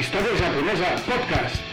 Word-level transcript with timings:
Història 0.00 0.36
japonesa 0.40 0.94
podcast. 1.04 1.69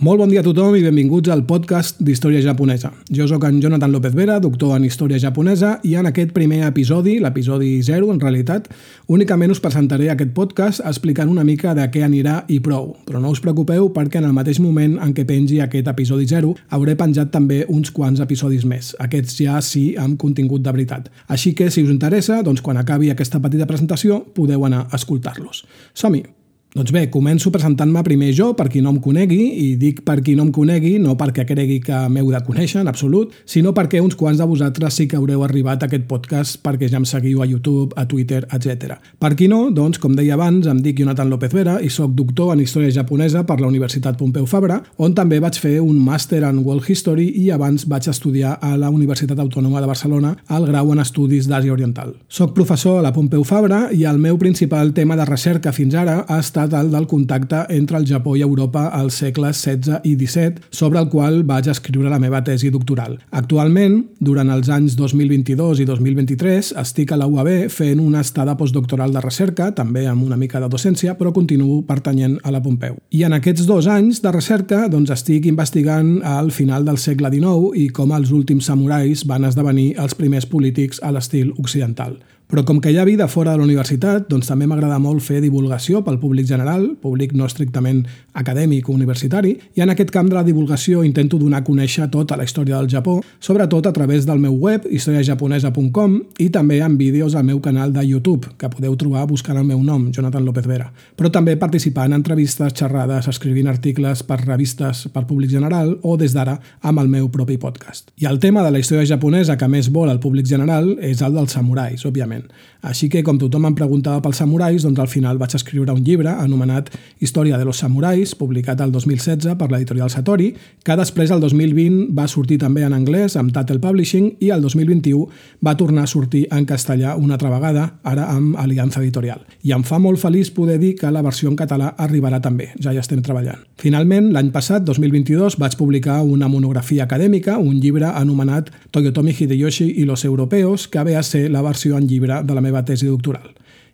Molt 0.00 0.16
bon 0.16 0.30
dia 0.32 0.40
a 0.40 0.44
tothom 0.46 0.72
i 0.78 0.80
benvinguts 0.80 1.28
al 1.28 1.42
podcast 1.44 1.98
d'Història 2.00 2.40
Japonesa. 2.40 2.88
Jo 3.12 3.26
sóc 3.28 3.42
en 3.44 3.58
Jonathan 3.60 3.92
López 3.92 4.14
Vera, 4.16 4.38
doctor 4.40 4.72
en 4.78 4.86
Història 4.88 5.18
Japonesa, 5.20 5.74
i 5.84 5.92
en 6.00 6.08
aquest 6.08 6.32
primer 6.32 6.62
episodi, 6.64 7.18
l'episodi 7.20 7.74
0 7.84 8.08
en 8.14 8.22
realitat, 8.22 8.70
únicament 9.12 9.52
us 9.52 9.60
presentaré 9.60 10.08
aquest 10.08 10.32
podcast 10.32 10.80
explicant 10.88 11.28
una 11.28 11.44
mica 11.44 11.76
de 11.76 11.84
què 11.92 12.06
anirà 12.08 12.38
i 12.48 12.62
prou. 12.64 12.94
Però 13.04 13.20
no 13.20 13.34
us 13.36 13.44
preocupeu 13.44 13.92
perquè 13.92 14.24
en 14.24 14.30
el 14.30 14.34
mateix 14.40 14.62
moment 14.64 14.96
en 15.04 15.12
què 15.12 15.28
pengi 15.28 15.60
aquest 15.60 15.92
episodi 15.92 16.24
0 16.32 16.56
hauré 16.72 16.96
penjat 16.96 17.28
també 17.36 17.66
uns 17.68 17.92
quants 17.92 18.24
episodis 18.24 18.64
més, 18.64 18.94
aquests 19.04 19.36
ja 19.44 19.60
sí 19.60 19.90
amb 20.00 20.16
contingut 20.16 20.64
de 20.64 20.78
veritat. 20.80 21.12
Així 21.28 21.52
que 21.52 21.68
si 21.68 21.84
us 21.84 21.92
interessa, 21.92 22.40
doncs 22.40 22.64
quan 22.64 22.80
acabi 22.80 23.12
aquesta 23.12 23.44
petita 23.44 23.68
presentació 23.68 24.22
podeu 24.32 24.64
anar 24.64 24.86
a 24.88 24.96
escoltar-los. 24.96 25.66
Som-hi! 25.92 26.39
Doncs 26.70 26.92
bé, 26.94 27.08
començo 27.10 27.50
presentant-me 27.50 27.98
primer 28.06 28.28
jo, 28.30 28.52
per 28.54 28.68
qui 28.70 28.78
no 28.78 28.92
em 28.94 29.00
conegui, 29.02 29.40
i 29.58 29.72
dic 29.74 30.04
per 30.06 30.20
qui 30.22 30.36
no 30.38 30.44
em 30.46 30.52
conegui 30.54 30.92
no 31.02 31.16
perquè 31.18 31.42
cregui 31.42 31.80
que 31.82 31.96
m'heu 32.06 32.28
de 32.30 32.38
conèixer, 32.46 32.84
en 32.84 32.86
absolut, 32.86 33.32
sinó 33.42 33.72
perquè 33.74 33.98
uns 33.98 34.14
quants 34.14 34.38
de 34.38 34.46
vosaltres 34.46 34.94
sí 34.94 35.08
que 35.10 35.18
haureu 35.18 35.42
arribat 35.42 35.82
a 35.82 35.88
aquest 35.90 36.04
podcast 36.06 36.60
perquè 36.62 36.86
ja 36.86 37.00
em 37.00 37.06
seguiu 37.10 37.42
a 37.42 37.48
YouTube, 37.50 37.96
a 37.98 38.04
Twitter, 38.06 38.44
etc. 38.54 39.00
Per 39.18 39.32
qui 39.34 39.48
no, 39.50 39.58
doncs, 39.74 39.98
com 39.98 40.14
deia 40.14 40.36
abans, 40.36 40.68
em 40.70 40.78
dic 40.84 41.00
Jonathan 41.02 41.32
López 41.32 41.56
Vera 41.56 41.80
i 41.82 41.90
sóc 41.90 42.14
doctor 42.14 42.52
en 42.54 42.62
Història 42.62 42.94
Japonesa 43.00 43.42
per 43.48 43.58
la 43.58 43.66
Universitat 43.66 44.14
Pompeu 44.20 44.46
Fabra, 44.46 44.78
on 45.02 45.18
també 45.18 45.42
vaig 45.42 45.58
fer 45.58 45.80
un 45.82 45.98
màster 45.98 46.44
en 46.46 46.62
World 46.62 46.86
History 46.86 47.26
i 47.42 47.48
abans 47.50 47.88
vaig 47.90 48.06
estudiar 48.14 48.60
a 48.62 48.76
la 48.78 48.92
Universitat 48.94 49.42
Autònoma 49.42 49.82
de 49.82 49.90
Barcelona 49.90 50.36
el 50.46 50.70
grau 50.70 50.94
en 50.94 51.02
Estudis 51.02 51.50
d'Àsia 51.50 51.74
Oriental. 51.74 52.14
Soc 52.30 52.54
professor 52.54 53.00
a 53.00 53.04
la 53.08 53.14
Pompeu 53.16 53.42
Fabra 53.42 53.88
i 53.90 54.06
el 54.06 54.22
meu 54.22 54.38
principal 54.38 54.94
tema 54.94 55.18
de 55.18 55.26
recerca 55.26 55.74
fins 55.74 55.98
ara 55.98 56.20
ha 56.28 56.38
estat 56.38 56.59
estat 56.60 56.84
el 56.84 56.90
del 56.92 57.06
contacte 57.06 57.64
entre 57.70 57.96
el 57.98 58.06
Japó 58.06 58.34
i 58.36 58.42
Europa 58.42 58.88
als 58.92 59.14
segles 59.20 59.56
XVI 59.62 60.00
i 60.04 60.14
XVII, 60.16 60.60
sobre 60.70 60.98
el 60.98 61.08
qual 61.08 61.42
vaig 61.44 61.68
escriure 61.70 62.10
la 62.10 62.18
meva 62.18 62.42
tesi 62.44 62.70
doctoral. 62.70 63.18
Actualment, 63.30 63.96
durant 64.20 64.50
els 64.50 64.68
anys 64.68 64.96
2022 64.98 65.80
i 65.80 65.86
2023, 65.88 66.72
estic 66.80 67.12
a 67.12 67.18
la 67.20 67.28
UAB 67.30 67.70
fent 67.72 68.00
una 68.00 68.20
estada 68.20 68.56
postdoctoral 68.56 69.12
de 69.12 69.22
recerca, 69.24 69.70
també 69.74 70.06
amb 70.06 70.24
una 70.26 70.36
mica 70.36 70.60
de 70.60 70.68
docència, 70.68 71.16
però 71.16 71.32
continuo 71.32 71.80
pertanyent 71.86 72.38
a 72.44 72.52
la 72.52 72.62
Pompeu. 72.62 72.98
I 73.10 73.24
en 73.24 73.38
aquests 73.38 73.66
dos 73.68 73.88
anys 73.88 74.20
de 74.20 74.32
recerca 74.32 74.86
doncs, 74.88 75.14
estic 75.14 75.46
investigant 75.48 76.18
al 76.24 76.52
final 76.52 76.84
del 76.84 76.98
segle 76.98 77.32
XIX 77.32 77.72
i 77.80 77.88
com 77.88 78.12
els 78.12 78.34
últims 78.36 78.68
samurais 78.68 79.24
van 79.26 79.48
esdevenir 79.48 79.94
els 79.98 80.14
primers 80.18 80.46
polítics 80.46 81.00
a 81.02 81.14
l'estil 81.14 81.54
occidental. 81.58 82.18
Però 82.50 82.64
com 82.66 82.80
que 82.82 82.90
hi 82.90 82.96
ha 82.98 83.04
vida 83.06 83.28
fora 83.30 83.52
de 83.52 83.60
la 83.60 83.62
universitat, 83.62 84.24
doncs 84.26 84.48
també 84.50 84.66
m'agrada 84.66 84.96
molt 84.98 85.22
fer 85.22 85.38
divulgació 85.38 86.00
pel 86.02 86.16
públic 86.18 86.48
general, 86.48 86.96
públic 86.98 87.30
no 87.38 87.46
estrictament 87.46 88.00
acadèmic 88.34 88.88
o 88.88 88.94
universitari, 88.96 89.52
i 89.78 89.84
en 89.84 89.92
aquest 89.92 90.10
camp 90.10 90.26
de 90.26 90.34
la 90.34 90.42
divulgació 90.42 91.04
intento 91.06 91.38
donar 91.38 91.60
a 91.60 91.64
conèixer 91.68 92.08
tota 92.10 92.34
la 92.34 92.42
història 92.48 92.80
del 92.80 92.88
Japó, 92.90 93.20
sobretot 93.38 93.86
a 93.86 93.92
través 93.94 94.26
del 94.26 94.42
meu 94.42 94.56
web, 94.58 94.88
historiajaponesa.com, 94.90 96.16
i 96.42 96.48
també 96.50 96.80
en 96.82 96.96
vídeos 96.98 97.36
al 97.38 97.46
meu 97.46 97.60
canal 97.62 97.92
de 97.94 98.02
YouTube, 98.08 98.50
que 98.58 98.72
podeu 98.74 98.98
trobar 98.98 99.28
buscant 99.30 99.62
el 99.62 99.70
meu 99.70 99.78
nom, 99.86 100.10
Jonathan 100.10 100.42
López 100.42 100.66
Vera. 100.66 100.90
Però 101.14 101.30
també 101.30 101.54
participant 101.54 102.10
en 102.10 102.18
entrevistes, 102.18 102.74
xerrades, 102.74 103.30
escrivint 103.30 103.70
articles 103.70 104.24
per 104.26 104.40
revistes 104.42 105.06
per 105.14 105.22
públic 105.30 105.54
general 105.54 106.00
o 106.02 106.16
des 106.18 106.34
d'ara 106.34 106.58
amb 106.82 106.98
el 106.98 107.14
meu 107.14 107.30
propi 107.30 107.60
podcast. 107.62 108.10
I 108.18 108.26
el 108.26 108.42
tema 108.42 108.66
de 108.66 108.74
la 108.74 108.82
història 108.82 109.06
japonesa 109.14 109.54
que 109.54 109.70
més 109.70 109.94
vol 109.94 110.10
el 110.10 110.18
públic 110.18 110.50
general 110.50 110.96
és 110.98 111.22
el 111.22 111.38
dels 111.38 111.54
samurais, 111.54 112.02
òbviament 112.02 112.39
moment. 112.40 112.68
Així 112.80 113.10
que, 113.12 113.20
com 113.22 113.36
tothom 113.36 113.66
em 113.68 113.74
preguntava 113.76 114.22
pels 114.24 114.38
samurais, 114.40 114.84
doncs 114.86 114.98
al 115.02 115.08
final 115.12 115.38
vaig 115.38 115.52
escriure 115.54 115.92
un 115.92 116.00
llibre 116.04 116.32
anomenat 116.32 116.88
Història 117.20 117.58
de 117.58 117.64
los 117.68 117.76
samurais, 117.76 118.32
publicat 118.34 118.80
el 118.80 118.92
2016 118.92 119.56
per 119.60 119.68
l'editorial 119.68 120.08
Satori, 120.08 120.54
que 120.84 120.96
després, 120.96 121.30
el 121.30 121.42
2020, 121.44 122.14
va 122.16 122.26
sortir 122.28 122.56
també 122.62 122.86
en 122.86 122.96
anglès 122.96 123.36
amb 123.36 123.52
Tattle 123.52 123.80
Publishing 123.80 124.30
i 124.40 124.48
el 124.54 124.64
2021 124.64 125.28
va 125.60 125.76
tornar 125.76 126.06
a 126.06 126.10
sortir 126.10 126.46
en 126.50 126.64
castellà 126.64 127.16
una 127.20 127.36
altra 127.36 127.50
vegada, 127.52 128.00
ara 128.02 128.30
amb 128.32 128.56
Aliança 128.56 129.02
Editorial. 129.02 129.44
I 129.62 129.74
em 129.76 129.84
fa 129.84 130.00
molt 130.00 130.20
feliç 130.22 130.52
poder 130.56 130.78
dir 130.80 130.94
que 130.96 131.12
la 131.12 131.22
versió 131.22 131.50
en 131.50 131.58
català 131.60 131.92
arribarà 131.98 132.40
també, 132.40 132.70
ja 132.80 132.94
hi 132.94 133.02
estem 133.02 133.20
treballant. 133.20 133.60
Finalment, 133.76 134.32
l'any 134.32 134.48
passat, 134.54 134.86
2022, 134.88 135.58
vaig 135.60 135.76
publicar 135.76 136.22
una 136.24 136.48
monografia 136.48 137.04
acadèmica, 137.04 137.58
un 137.60 137.76
llibre 137.80 138.08
anomenat 138.08 138.72
Toyotomi 138.90 139.36
Hideyoshi 139.36 139.90
i 140.00 140.08
los 140.08 140.24
europeos, 140.24 140.88
que 140.88 141.04
ve 141.04 141.16
a 141.16 141.22
ser 141.22 141.50
la 141.50 141.62
versió 141.62 141.98
en 141.98 142.08
llibre 142.08 142.29
de 142.42 142.56
la 142.56 142.62
meva 142.64 142.84
tesi 142.86 143.10
doctoral. 143.10 143.50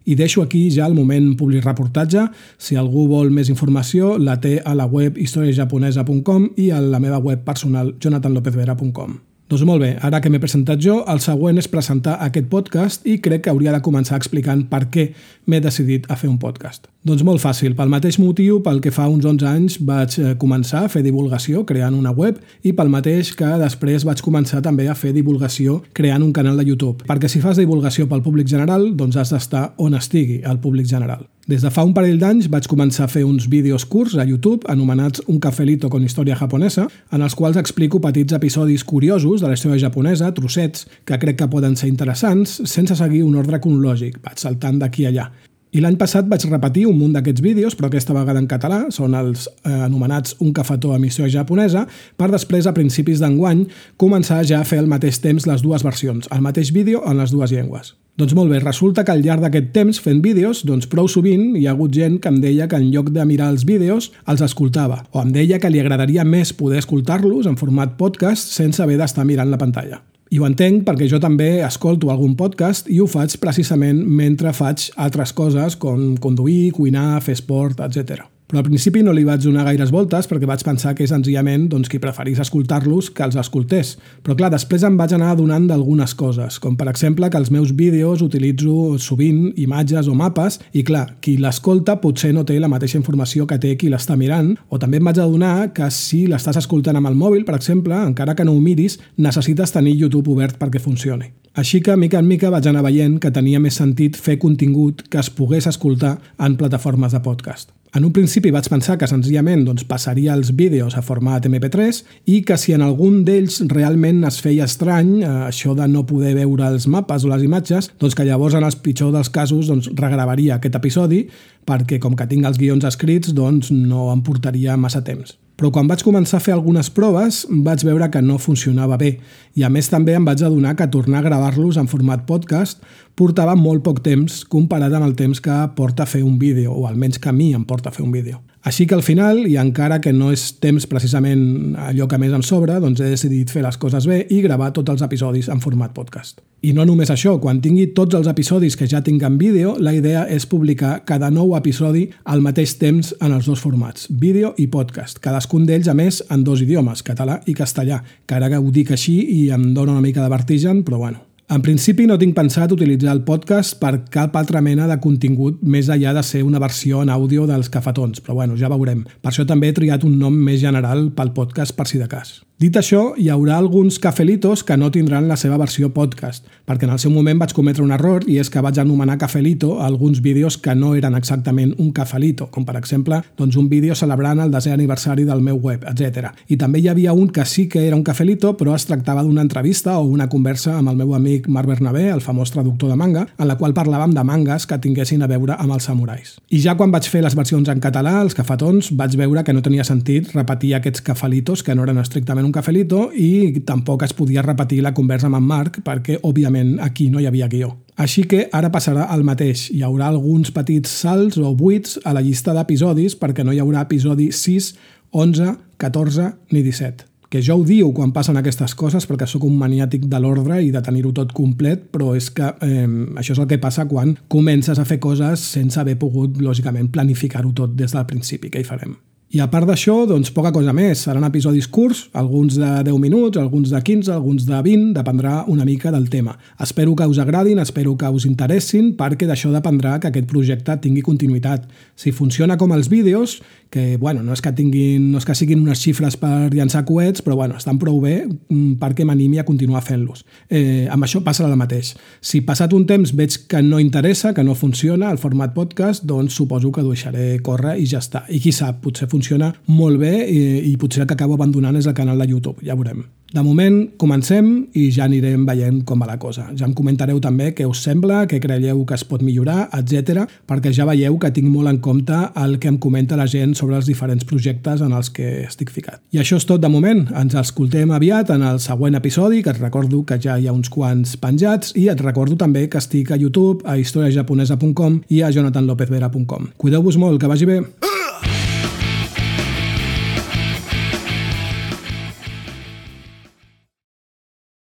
I 0.07 0.15
deixo 0.15 0.43
aquí 0.43 0.69
ja 0.71 0.87
el 0.87 0.95
moment 0.95 1.33
public 1.37 1.65
reportatge. 1.67 2.29
Si 2.63 2.79
algú 2.79 3.09
vol 3.11 3.33
més 3.35 3.51
informació, 3.51 4.15
la 4.23 4.39
té 4.41 4.61
a 4.63 4.77
la 4.79 4.87
web 4.87 5.19
historiajaponesa.com 5.19 6.53
i 6.63 6.71
a 6.71 6.81
la 6.81 7.03
meva 7.03 7.19
web 7.19 7.43
personal 7.49 7.97
jonathanlopezvera.com. 7.99 9.19
Doncs 9.47 9.63
molt 9.63 9.79
bé, 9.79 9.93
ara 10.03 10.19
que 10.19 10.27
m'he 10.27 10.41
presentat 10.43 10.81
jo, 10.83 10.97
el 11.07 11.21
següent 11.23 11.61
és 11.61 11.69
presentar 11.71 12.17
aquest 12.25 12.49
podcast 12.51 13.05
i 13.07 13.21
crec 13.23 13.45
que 13.45 13.53
hauria 13.53 13.71
de 13.71 13.79
començar 13.79 14.19
explicant 14.19 14.65
per 14.67 14.89
què 14.91 15.05
m'he 15.47 15.61
decidit 15.63 16.09
a 16.11 16.17
fer 16.19 16.27
un 16.27 16.41
podcast. 16.43 16.89
Doncs 17.07 17.23
molt 17.23 17.39
fàcil, 17.39 17.77
pel 17.79 17.93
mateix 17.93 18.19
motiu 18.19 18.59
pel 18.65 18.83
que 18.83 18.91
fa 18.91 19.07
uns 19.07 19.23
11 19.23 19.47
anys 19.47 19.77
vaig 19.87 20.17
eh, 20.19 20.33
començar 20.43 20.83
a 20.83 20.91
fer 20.91 21.05
divulgació 21.07 21.63
creant 21.69 21.95
una 21.95 22.11
web 22.11 22.43
i 22.67 22.75
pel 22.75 22.91
mateix 22.91 23.31
que 23.39 23.53
després 23.63 24.09
vaig 24.09 24.25
començar 24.27 24.65
també 24.67 24.89
a 24.91 24.99
fer 24.99 25.15
divulgació 25.15 25.79
creant 25.95 26.27
un 26.27 26.35
canal 26.35 26.59
de 26.59 26.67
YouTube. 26.67 27.07
Perquè 27.07 27.31
si 27.31 27.45
fas 27.45 27.63
divulgació 27.63 28.11
pel 28.11 28.27
públic 28.27 28.51
general, 28.51 28.91
doncs 28.99 29.23
has 29.23 29.31
d'estar 29.31 29.69
on 29.79 29.95
estigui 29.95 30.43
el 30.43 30.59
públic 30.59 30.91
general. 30.91 31.23
Des 31.47 31.63
de 31.63 31.71
fa 31.71 31.85
un 31.87 31.93
parell 31.95 32.17
d'anys 32.19 32.49
vaig 32.51 32.65
començar 32.67 33.05
a 33.05 33.11
fer 33.11 33.21
uns 33.23 33.45
vídeos 33.47 33.85
curts 33.87 34.17
a 34.19 34.25
YouTube 34.27 34.67
anomenats 34.67 35.23
Un 35.31 35.39
cafelito 35.39 35.87
con 35.89 36.03
història 36.03 36.35
japonesa, 36.35 36.89
en 37.15 37.23
els 37.23 37.37
quals 37.39 37.57
explico 37.61 38.01
petits 38.03 38.35
episodis 38.35 38.83
curiosos 38.83 39.41
de 39.41 39.47
la 39.47 39.55
història 39.55 39.79
japonesa, 39.85 40.33
trossets, 40.35 40.89
que 41.07 41.19
crec 41.23 41.37
que 41.39 41.47
poden 41.47 41.77
ser 41.79 41.87
interessants, 41.87 42.57
sense 42.67 42.97
seguir 42.99 43.23
un 43.23 43.37
ordre 43.39 43.61
cronològic, 43.63 44.17
vaig 44.25 44.43
saltant 44.43 44.81
d'aquí 44.81 45.07
a 45.07 45.13
allà. 45.13 45.27
I 45.71 45.85
l'any 45.85 45.95
passat 46.01 46.27
vaig 46.27 46.49
repetir 46.51 46.89
un 46.91 46.99
munt 46.99 47.15
d'aquests 47.15 47.45
vídeos, 47.45 47.77
però 47.79 47.93
aquesta 47.93 48.17
vegada 48.17 48.43
en 48.43 48.49
català, 48.51 48.81
són 48.91 49.15
els 49.15 49.47
eh, 49.47 49.71
anomenats 49.71 50.35
Un 50.41 50.51
cafetó 50.53 50.95
a 50.95 50.99
missió 50.99 51.29
japonesa, 51.31 51.85
per 52.17 52.33
després, 52.33 52.67
a 52.67 52.75
principis 52.75 53.23
d'enguany, 53.23 53.69
començar 53.97 54.43
ja 54.43 54.65
a 54.65 54.67
fer 54.67 54.81
al 54.83 54.91
mateix 54.91 55.23
temps 55.23 55.47
les 55.47 55.63
dues 55.63 55.87
versions, 55.87 56.27
el 56.27 56.43
mateix 56.43 56.75
vídeo 56.75 57.05
en 57.07 57.23
les 57.23 57.31
dues 57.31 57.55
llengües. 57.55 57.95
Doncs 58.17 58.33
molt 58.33 58.49
bé, 58.49 58.63
resulta 58.63 59.03
que 59.05 59.13
al 59.13 59.21
llarg 59.21 59.43
d'aquest 59.45 59.75
temps 59.75 59.99
fent 60.01 60.23
vídeos, 60.25 60.63
doncs 60.65 60.87
prou 60.89 61.05
sovint 61.05 61.51
hi 61.53 61.67
ha 61.67 61.75
hagut 61.75 61.93
gent 61.93 62.15
que 62.17 62.31
em 62.33 62.39
deia 62.41 62.65
que 62.65 62.79
en 62.81 62.87
lloc 62.89 63.11
de 63.13 63.25
mirar 63.29 63.51
els 63.53 63.67
vídeos 63.69 64.07
els 64.33 64.41
escoltava, 64.47 65.03
o 65.13 65.21
em 65.21 65.35
deia 65.35 65.59
que 65.61 65.69
li 65.69 65.83
agradaria 65.83 66.25
més 66.25 66.55
poder 66.57 66.79
escoltar-los 66.81 67.45
en 67.51 67.59
format 67.61 67.93
podcast 68.01 68.55
sense 68.57 68.81
haver 68.81 68.97
d'estar 68.97 69.27
mirant 69.29 69.53
la 69.53 69.61
pantalla. 69.61 70.01
I 70.33 70.41
ho 70.41 70.47
entenc 70.49 70.87
perquè 70.87 71.11
jo 71.13 71.21
també 71.21 71.61
escolto 71.67 72.09
algun 72.09 72.33
podcast 72.41 72.89
i 72.89 73.03
ho 73.05 73.07
faig 73.07 73.37
precisament 73.43 74.01
mentre 74.01 74.55
faig 74.57 74.89
altres 74.97 75.37
coses 75.37 75.77
com 75.77 76.17
conduir, 76.17 76.73
cuinar, 76.73 77.21
fer 77.21 77.37
esport, 77.37 77.85
etc. 77.85 78.25
Però 78.47 78.61
al 78.61 78.67
principi 78.69 79.01
no 79.03 79.11
li 79.11 79.25
vaig 79.27 79.43
donar 79.43 79.65
gaires 79.67 79.91
voltes 79.91 80.29
perquè 80.31 80.47
vaig 80.47 80.63
pensar 80.63 80.93
que 80.95 81.07
senzillament 81.11 81.65
doncs, 81.73 81.89
qui 81.91 81.99
preferís 81.99 82.39
escoltar-los 82.39 83.09
que 83.11 83.25
els 83.27 83.35
escoltés. 83.41 83.97
Però 84.23 84.37
clar, 84.39 84.53
després 84.55 84.85
em 84.87 84.95
vaig 84.99 85.17
anar 85.17 85.33
adonant 85.33 85.67
d'algunes 85.67 86.15
coses, 86.15 86.61
com 86.63 86.77
per 86.79 86.87
exemple 86.93 87.27
que 87.27 87.41
els 87.41 87.51
meus 87.51 87.73
vídeos 87.75 88.23
utilitzo 88.23 88.95
sovint 89.03 89.49
imatges 89.59 90.07
o 90.07 90.15
mapes 90.15 90.61
i 90.79 90.85
clar, 90.87 91.17
qui 91.19 91.35
l'escolta 91.43 91.97
potser 92.03 92.31
no 92.37 92.45
té 92.47 92.61
la 92.63 92.71
mateixa 92.71 93.01
informació 93.01 93.49
que 93.51 93.59
té 93.59 93.75
qui 93.81 93.91
l'està 93.91 94.15
mirant, 94.15 94.53
o 94.71 94.79
també 94.79 95.01
em 95.03 95.11
vaig 95.11 95.19
adonar 95.19 95.73
que 95.75 95.91
si 95.91 96.29
l'estàs 96.31 96.61
escoltant 96.63 97.01
amb 97.01 97.11
el 97.11 97.19
mòbil, 97.19 97.43
per 97.49 97.57
exemple, 97.59 97.99
encara 97.99 98.37
que 98.39 98.47
no 98.47 98.55
ho 98.55 98.63
miris, 98.63 99.01
necessites 99.19 99.75
tenir 99.75 99.97
YouTube 99.99 100.31
obert 100.37 100.55
perquè 100.61 100.79
funcioni. 100.83 101.33
Així 101.57 101.81
que, 101.81 101.97
mica 101.97 102.21
en 102.21 102.29
mica, 102.29 102.53
vaig 102.53 102.69
anar 102.69 102.85
veient 102.85 103.17
que 103.19 103.33
tenia 103.33 103.59
més 103.59 103.79
sentit 103.81 104.15
fer 104.21 104.37
contingut 104.39 105.03
que 105.11 105.19
es 105.19 105.33
pogués 105.33 105.67
escoltar 105.67 106.19
en 106.39 106.55
plataformes 106.61 107.17
de 107.17 107.23
podcast. 107.25 107.73
En 107.97 108.05
un 108.05 108.13
principi 108.13 108.51
vaig 108.53 108.67
pensar 108.69 108.99
que 109.01 109.07
senzillament 109.09 109.63
doncs, 109.65 109.87
passaria 109.89 110.35
els 110.37 110.51
vídeos 110.59 110.99
a 110.99 111.03
format 111.05 111.47
MP3 111.49 112.03
i 112.29 112.43
que 112.45 112.59
si 112.61 112.75
en 112.77 112.85
algun 112.85 113.23
d'ells 113.25 113.63
realment 113.71 114.21
es 114.29 114.37
feia 114.45 114.67
estrany 114.69 115.15
eh, 115.23 115.31
això 115.47 115.73
de 115.79 115.87
no 115.89 116.05
poder 116.05 116.35
veure 116.37 116.69
els 116.69 116.85
mapes 116.93 117.25
o 117.25 117.33
les 117.33 117.47
imatges, 117.47 117.89
doncs 117.97 118.19
que 118.19 118.29
llavors 118.29 118.59
en 118.59 118.69
els 118.69 118.77
pitjors 118.85 119.17
dels 119.17 119.33
casos 119.33 119.73
doncs, 119.73 119.89
regravaria 119.97 120.59
aquest 120.59 120.77
episodi 120.77 121.25
perquè 121.65 121.97
com 122.03 122.21
que 122.21 122.29
tinc 122.29 122.45
els 122.45 122.61
guions 122.61 122.85
escrits 122.85 123.33
doncs 123.33 123.73
no 123.73 124.11
em 124.13 124.21
portaria 124.21 124.77
massa 124.77 125.01
temps. 125.01 125.39
Però 125.57 125.71
quan 125.73 125.89
vaig 125.89 126.03
començar 126.05 126.37
a 126.37 126.45
fer 126.45 126.53
algunes 126.53 126.91
proves 126.93 127.47
vaig 127.49 127.81
veure 127.89 128.11
que 128.13 128.21
no 128.21 128.37
funcionava 128.37 128.99
bé 129.01 129.15
i 129.57 129.65
a 129.65 129.71
més 129.73 129.89
també 129.89 130.13
em 130.13 130.25
vaig 130.25 130.43
adonar 130.45 130.75
que 130.77 130.89
tornar 130.93 131.23
a 131.23 131.29
gravar-los 131.31 131.79
en 131.81 131.89
format 131.89 132.27
podcast 132.29 132.85
portava 133.17 133.55
molt 133.57 133.81
poc 133.87 134.03
temps 134.05 134.43
comparat 134.53 134.93
amb 134.93 135.09
el 135.09 135.17
temps 135.17 135.41
que 135.41 135.57
porta 135.79 136.05
fer 136.05 136.21
un 136.27 136.37
vídeo, 136.39 136.75
o 136.77 136.85
almenys 136.87 137.17
que 137.19 137.33
a 137.33 137.33
mi 137.33 137.55
em 137.57 137.65
porta 137.65 137.91
fer 137.91 138.05
un 138.05 138.13
vídeo. 138.13 138.43
Així 138.67 138.83
que 138.91 138.97
al 138.97 139.05
final, 139.07 139.45
i 139.47 139.55
encara 139.63 140.01
que 140.03 140.11
no 140.11 140.33
és 140.35 140.57
temps 140.59 140.89
precisament 140.91 141.77
allò 141.79 142.09
que 142.11 142.19
més 142.19 142.33
em 142.35 142.43
sobra, 142.43 142.81
doncs 142.83 142.99
he 142.99 143.13
decidit 143.13 143.53
fer 143.55 143.63
les 143.63 143.77
coses 143.79 144.09
bé 144.11 144.25
i 144.35 144.41
gravar 144.43 144.73
tots 144.75 144.91
els 144.91 145.05
episodis 145.07 145.47
en 145.55 145.63
format 145.63 145.93
podcast. 145.95 146.41
I 146.67 146.73
no 146.75 146.83
només 146.89 147.13
això, 147.15 147.37
quan 147.39 147.61
tingui 147.63 147.93
tots 147.95 148.19
els 148.19 148.27
episodis 148.27 148.75
que 148.75 148.89
ja 148.91 149.05
tinc 149.07 149.23
en 149.23 149.37
vídeo, 149.39 149.77
la 149.79 149.95
idea 149.95 150.25
és 150.27 150.49
publicar 150.51 151.05
cada 151.07 151.31
nou 151.31 151.55
episodi 151.55 152.09
al 152.25 152.43
mateix 152.43 152.75
temps 152.81 153.13
en 153.21 153.37
els 153.37 153.47
dos 153.47 153.63
formats, 153.63 154.11
vídeo 154.11 154.51
i 154.59 154.67
podcast, 154.67 155.23
cadascun 155.23 155.63
d'ells 155.69 155.87
a 155.87 155.95
més 155.95 156.19
en 156.27 156.43
dos 156.43 156.67
idiomes, 156.67 157.07
català 157.07 157.39
i 157.47 157.55
castellà, 157.55 158.03
que 158.27 158.35
ara 158.35 158.51
que 158.51 158.59
ho 158.59 158.75
dic 158.75 158.91
així 158.99 159.21
i 159.37 159.41
em 159.55 159.71
dóna 159.79 159.95
una 159.95 160.03
mica 160.03 160.27
de 160.27 160.35
vertigen, 160.35 160.83
però 160.83 160.99
bueno, 161.07 161.23
en 161.49 161.63
principi 161.63 162.09
no 162.11 162.17
tinc 162.19 162.35
pensat 162.35 162.73
utilitzar 162.75 163.13
el 163.15 163.21
podcast 163.27 163.77
per 163.79 163.93
cap 164.11 164.35
altra 164.39 164.59
mena 164.65 164.89
de 164.91 164.97
contingut 165.03 165.61
més 165.63 165.87
enllà 165.93 166.15
de 166.17 166.25
ser 166.27 166.43
una 166.43 166.59
versió 166.59 167.05
en 167.05 167.13
àudio 167.15 167.47
dels 167.47 167.71
cafetons, 167.71 168.19
però 168.19 168.35
bueno, 168.41 168.57
ja 168.59 168.71
veurem. 168.73 169.05
Per 169.23 169.31
això 169.31 169.47
també 169.47 169.71
he 169.71 169.77
triat 169.77 170.03
un 170.09 170.19
nom 170.19 170.35
més 170.35 170.59
general 170.65 171.13
pel 171.15 171.31
podcast 171.37 171.77
per 171.79 171.87
si 171.87 172.03
de 172.03 172.09
cas. 172.11 172.41
Dit 172.57 172.73
això, 172.81 173.11
hi 173.21 173.27
haurà 173.29 173.59
alguns 173.61 173.99
cafelitos 174.01 174.63
que 174.65 174.79
no 174.81 174.87
tindran 174.89 175.27
la 175.29 175.37
seva 175.37 175.59
versió 175.61 175.91
podcast, 175.93 176.47
perquè 176.65 176.87
en 176.87 176.95
el 176.95 176.99
seu 177.03 177.11
moment 177.13 177.37
vaig 177.37 177.51
cometre 177.53 177.83
un 177.85 177.91
error 177.93 178.23
i 178.25 178.39
és 178.41 178.49
que 178.49 178.63
vaig 178.65 178.79
anomenar 178.81 179.19
cafelito 179.21 179.75
a 179.77 179.85
alguns 179.91 180.23
vídeos 180.25 180.57
que 180.57 180.73
no 180.73 180.95
eren 180.97 181.19
exactament 181.19 181.75
un 181.77 181.91
cafelito, 181.93 182.47
com 182.49 182.65
per 182.65 182.79
exemple 182.79 183.19
doncs 183.37 183.59
un 183.61 183.69
vídeo 183.69 183.93
celebrant 183.93 184.41
el 184.41 184.55
desè 184.55 184.73
aniversari 184.73 185.27
del 185.29 185.43
meu 185.45 185.59
web, 185.61 185.85
etc. 185.85 186.31
I 186.49 186.57
també 186.57 186.81
hi 186.81 186.89
havia 186.89 187.13
un 187.13 187.29
que 187.29 187.45
sí 187.45 187.67
que 187.69 187.83
era 187.91 187.99
un 187.99 188.07
cafelito, 188.09 188.55
però 188.57 188.73
es 188.73 188.89
tractava 188.89 189.27
d'una 189.27 189.45
entrevista 189.45 189.99
o 189.99 190.09
una 190.09 190.31
conversa 190.33 190.79
amb 190.79 190.95
el 190.95 190.97
meu 190.97 191.13
amic 191.13 191.51
Marc 191.53 191.69
Bernabé, 191.69 192.07
el 192.09 192.25
famós 192.25 192.57
traductor 192.57 192.89
de 192.89 192.97
manga, 192.97 193.27
en 193.37 193.53
la 193.53 193.59
qual 193.61 193.77
parlàvem 193.77 194.17
de 194.17 194.25
mangas 194.25 194.65
que 194.65 194.81
tinguessin 194.81 195.21
a 195.21 195.29
veure 195.29 195.61
amb 195.61 195.77
els 195.77 195.91
samurais. 195.93 196.39
I 196.49 196.65
ja 196.65 196.79
quan 196.81 196.97
vaig 196.97 197.05
fer 197.05 197.21
les 197.21 197.37
versions 197.37 197.69
en 197.69 197.85
català, 197.85 198.17
els 198.23 198.41
cafetons, 198.41 198.95
vaig 198.97 199.21
veure 199.21 199.45
que 199.45 199.53
no 199.53 199.61
tenia 199.61 199.85
sentit 199.85 200.33
repetir 200.33 200.73
aquests 200.81 201.05
cafelitos 201.05 201.61
que 201.61 201.77
no 201.77 201.85
eren 201.85 202.01
estrictament 202.01 202.46
un 202.47 202.55
cafelito 202.55 203.11
i 203.13 203.61
tampoc 203.67 204.05
es 204.07 204.15
podia 204.17 204.45
repetir 204.45 204.83
la 204.85 204.95
conversa 204.95 205.29
amb 205.29 205.41
en 205.41 205.47
Marc 205.47 205.81
perquè, 205.85 206.21
òbviament, 206.23 206.77
aquí 206.81 207.11
no 207.11 207.21
hi 207.21 207.27
havia 207.27 207.51
guió. 207.53 207.75
Així 207.97 208.27
que 208.29 208.47
ara 208.53 208.71
passarà 208.73 209.09
el 209.15 209.25
mateix. 209.25 209.71
Hi 209.73 209.83
haurà 209.87 210.11
alguns 210.11 210.53
petits 210.53 210.93
salts 211.03 211.41
o 211.41 211.55
buits 211.57 211.99
a 212.05 212.15
la 212.17 212.23
llista 212.25 212.55
d'episodis 212.57 213.17
perquè 213.19 213.45
no 213.45 213.53
hi 213.53 213.61
haurà 213.65 213.85
episodi 213.89 214.31
6, 214.33 214.73
11, 215.13 215.53
14 215.81 216.33
ni 216.53 216.63
17 216.63 217.13
que 217.31 217.43
jo 217.43 217.57
ho 217.59 217.65
diu 217.67 217.91
quan 217.93 218.13
passen 218.15 218.39
aquestes 218.39 218.75
coses 218.79 219.07
perquè 219.09 219.27
sóc 219.29 219.45
un 219.49 219.57
maniàtic 219.59 220.07
de 220.11 220.21
l'ordre 220.23 220.61
i 220.63 220.71
de 220.71 220.83
tenir-ho 220.85 221.11
tot 221.17 221.35
complet, 221.35 221.89
però 221.93 222.15
és 222.17 222.31
que 222.31 222.53
eh, 222.63 222.87
això 223.19 223.35
és 223.35 223.43
el 223.43 223.51
que 223.51 223.59
passa 223.63 223.89
quan 223.91 224.15
comences 224.33 224.79
a 224.79 224.87
fer 224.87 225.01
coses 225.03 225.43
sense 225.57 225.81
haver 225.83 225.99
pogut, 225.99 226.39
lògicament, 226.39 226.93
planificar-ho 226.95 227.53
tot 227.53 227.75
des 227.77 227.93
del 227.93 228.07
principi, 228.07 228.53
que 228.53 228.63
hi 228.63 228.69
farem. 228.69 228.95
I 229.27 229.41
a 229.43 229.49
part 229.51 229.67
d'això, 229.67 230.05
doncs 230.07 230.31
poca 230.31 230.53
cosa 230.55 230.71
més. 230.71 231.01
Seran 231.03 231.25
episodis 231.27 231.67
curts, 231.67 232.05
alguns 232.15 232.55
de 232.61 232.69
10 232.87 233.01
minuts, 233.03 233.41
alguns 233.41 233.73
de 233.75 233.81
15, 233.83 234.13
alguns 234.15 234.45
de 234.47 234.61
20, 234.63 234.93
dependrà 234.95 235.41
una 235.51 235.65
mica 235.67 235.91
del 235.91 236.07
tema. 236.09 236.37
Espero 236.63 236.95
que 236.95 237.09
us 237.11 237.19
agradin, 237.19 237.59
espero 237.59 237.97
que 237.99 238.07
us 238.07 238.25
interessin, 238.25 238.93
perquè 238.95 239.27
d'això 239.27 239.51
dependrà 239.51 239.97
que 239.99 240.13
aquest 240.13 240.31
projecte 240.31 240.79
tingui 240.79 241.03
continuïtat. 241.03 241.67
Si 241.99 242.15
funciona 242.15 242.57
com 242.57 242.71
els 242.73 242.87
vídeos, 242.89 243.41
que 243.69 243.97
bueno, 243.97 244.23
no 244.23 244.33
és 244.33 244.41
que 244.41 244.53
tinguin, 244.55 245.11
no 245.11 245.19
és 245.19 245.27
que 245.27 245.35
siguin 245.35 245.65
unes 245.65 245.83
xifres 245.83 246.15
per 246.21 246.55
llançar 246.55 246.85
coets, 246.87 247.25
però 247.27 247.35
bueno, 247.37 247.59
estan 247.59 247.81
prou 247.83 247.99
bé 248.01 248.21
mm, 248.29 248.77
perquè 248.79 249.05
m'animi 249.05 249.43
a 249.43 249.47
continuar 249.49 249.83
fent-los. 249.83 250.23
Eh, 250.49 250.87
amb 250.87 251.03
això 251.03 251.25
passa 251.27 251.45
el 251.49 251.59
mateix. 251.59 251.97
Si 252.23 252.45
passat 252.47 252.73
un 252.79 252.87
temps 252.87 253.11
veig 253.19 253.41
que 253.51 253.61
no 253.67 253.83
interessa, 253.83 254.33
que 254.39 254.47
no 254.47 254.55
funciona 254.55 255.11
el 255.11 255.19
format 255.19 255.53
podcast, 255.57 256.07
doncs 256.07 256.39
suposo 256.39 256.71
que 256.71 256.87
deixaré 256.87 257.41
córrer 257.43 257.77
i 257.83 257.91
ja 257.91 257.99
està. 257.99 258.23
I 258.31 258.39
qui 258.41 258.55
sap, 258.55 258.79
potser 258.87 259.11
funciona 259.17 259.53
molt 259.67 260.01
bé 260.03 260.15
i, 260.29 260.41
i 260.71 260.77
potser 260.81 261.05
el 261.05 261.11
que 261.11 261.17
acabo 261.17 261.41
abandonant 261.41 261.81
és 261.81 261.89
el 261.89 261.97
canal 261.97 262.21
de 262.21 262.29
YouTube, 262.31 262.61
ja 262.65 262.77
veurem. 262.77 263.07
De 263.35 263.43
moment, 263.43 263.81
comencem 263.99 264.47
i 264.79 264.85
ja 264.95 265.05
anirem 265.09 265.43
veient 265.49 265.81
com 265.85 265.99
va 265.99 266.07
la 266.07 266.19
cosa. 266.23 266.45
Ja 266.57 266.69
em 266.69 266.75
comentareu 266.79 267.19
també 267.21 267.49
què 267.59 267.67
us 267.67 267.81
sembla, 267.83 268.21
què 268.31 268.39
creieu 268.41 268.85
que 268.87 268.95
es 268.95 269.03
pot 269.05 269.25
millorar, 269.27 269.67
etc, 269.75 270.23
perquè 270.47 270.71
ja 270.73 270.87
veieu 270.87 271.19
que 271.19 271.33
tinc 271.35 271.51
molt 271.51 271.73
en 271.73 271.81
compte 271.83 272.21
el 272.39 272.57
que 272.63 272.71
em 272.71 272.79
comenta 272.79 273.19
la 273.19 273.27
gent 273.27 273.57
sobre 273.59 273.77
els 273.81 273.91
diferents 273.91 274.25
projectes 274.25 274.85
en 274.87 274.95
els 274.95 275.11
que 275.11 275.43
estic 275.43 275.75
ficat. 275.75 275.99
I 276.15 276.23
això 276.23 276.39
és 276.39 276.47
tot 276.47 276.63
de 276.63 276.71
moment. 276.71 277.03
Ens 277.19 277.35
escoltem 277.43 277.91
aviat 277.91 278.31
en 278.31 278.47
el 278.47 278.63
següent 278.63 278.95
episodi, 279.01 279.43
que 279.43 279.51
et 279.53 279.61
recordo 279.61 280.05
que 280.07 280.21
ja 280.23 280.39
hi 280.39 280.47
ha 280.47 280.55
uns 280.55 280.71
quants 280.71 281.19
penjats, 281.19 281.75
i 281.75 281.91
et 281.91 282.07
recordo 282.07 282.39
també 282.39 282.69
que 282.71 282.79
estic 282.79 283.11
a 283.11 283.19
YouTube, 283.19 283.67
a 283.67 283.77
historiajaponesa.com 283.83 285.03
i 285.11 285.21
a 285.27 285.35
jonathanlopezvera.com. 285.35 286.53
Cuideu-vos 286.63 287.03
molt, 287.03 287.21
que 287.21 287.35
vagi 287.35 287.51
bé! 287.51 287.61